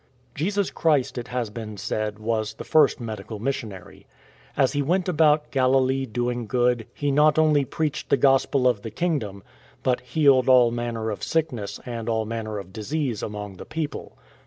[0.33, 4.07] Jesus Christ, it has been said, was the first medical missionary.
[4.57, 8.89] As He went about Galilee doing good, He not only "preached the Gospel of the
[8.89, 9.43] kingdom,""
[9.83, 14.17] but "healed all manner of sickness and all manner of disease among the people.'